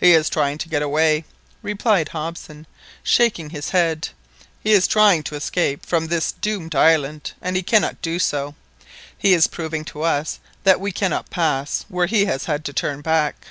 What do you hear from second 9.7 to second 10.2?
to